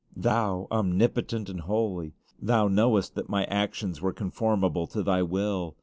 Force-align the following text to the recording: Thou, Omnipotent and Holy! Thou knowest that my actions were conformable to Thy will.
Thou, 0.17 0.65
Omnipotent 0.71 1.47
and 1.47 1.61
Holy! 1.61 2.15
Thou 2.41 2.67
knowest 2.67 3.13
that 3.13 3.29
my 3.29 3.43
actions 3.43 4.01
were 4.01 4.13
conformable 4.13 4.87
to 4.87 5.03
Thy 5.03 5.21
will. 5.21 5.77